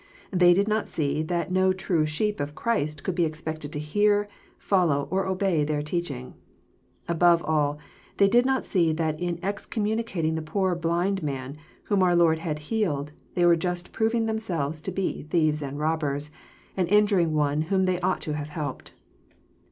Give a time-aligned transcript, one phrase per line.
[0.31, 4.25] They did not see thtrtrno true sheep of Christ could be expected to hear,
[4.57, 6.33] follow, or obey their teaching.
[7.07, 7.77] Above all,
[8.17, 12.39] they did not see that in excommunicating the poor ^ blind man whom our Lord
[12.39, 16.31] had healed, they were just proving •themselves to be ''thieves and robbers,"
[16.75, 18.93] and ii\]uring one whom they ought to have helped.